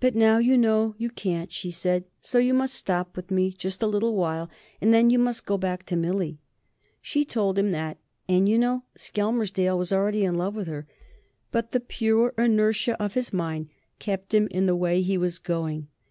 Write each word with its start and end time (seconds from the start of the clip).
"But 0.00 0.14
now 0.14 0.38
you 0.38 0.56
know 0.56 0.94
you 0.96 1.10
can't," 1.10 1.52
she 1.52 1.70
said, 1.70 2.04
"so 2.18 2.38
you 2.38 2.54
must 2.54 2.72
stop 2.72 3.14
with 3.14 3.30
me 3.30 3.50
just 3.50 3.82
a 3.82 3.86
little 3.86 4.14
while, 4.16 4.48
and 4.80 4.90
then 4.94 5.10
you 5.10 5.18
must 5.18 5.44
go 5.44 5.58
back 5.58 5.84
to 5.84 5.96
Millie." 5.96 6.38
She 7.02 7.26
told 7.26 7.58
him 7.58 7.70
that, 7.72 7.98
and 8.26 8.48
you 8.48 8.56
know 8.56 8.84
Skelmersdale 8.96 9.76
was 9.76 9.92
already 9.92 10.24
in 10.24 10.36
love 10.36 10.54
with 10.56 10.66
her, 10.66 10.86
but 11.52 11.72
the 11.72 11.80
pure 11.80 12.32
inertia 12.38 12.96
of 13.02 13.12
his 13.12 13.34
mind 13.34 13.68
kept 13.98 14.32
him 14.32 14.46
in 14.50 14.64
the 14.64 14.74
way 14.74 15.02
he 15.02 15.18
was 15.18 15.38
going. 15.38 15.88